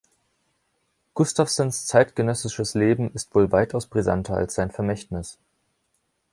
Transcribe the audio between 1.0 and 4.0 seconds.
Gustavsens zeitgenössisches Leben ist wohl weitaus